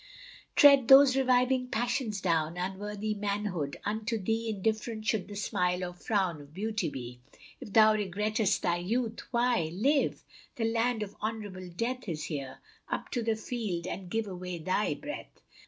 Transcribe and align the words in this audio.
Tread 0.55 0.87
those 0.87 1.15
reviving 1.15 1.67
passions 1.67 2.21
down, 2.21 2.57
Unworthy 2.57 3.13
manhood! 3.13 3.77
unto 3.85 4.17
thee 4.17 4.49
Indifferent 4.49 5.05
should 5.05 5.27
the 5.27 5.35
smile 5.35 5.83
or 5.83 5.93
frown 5.93 6.41
Of 6.41 6.55
beauty 6.55 6.89
be. 6.89 7.19
If 7.59 7.71
thou 7.73 7.93
regrett'st 7.93 8.61
thy 8.61 8.77
youth, 8.77 9.19
why 9.29 9.69
live? 9.71 10.23
The 10.55 10.65
land 10.65 11.03
of 11.03 11.15
honorable 11.21 11.69
death 11.69 12.09
Is 12.09 12.23
here: 12.23 12.61
up 12.89 13.11
to 13.11 13.21
the 13.21 13.35
field, 13.35 13.85
and 13.85 14.09
give 14.09 14.25
Away 14.25 14.57
thy 14.57 14.95
breath! 14.95 15.39